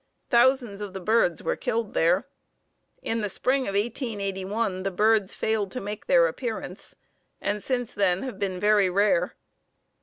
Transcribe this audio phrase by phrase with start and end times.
[0.31, 2.25] Thousands of the birds were killed there.
[3.03, 6.95] In the spring of 1881 the birds failed to make their appearance,
[7.39, 9.35] and since then have been very rare.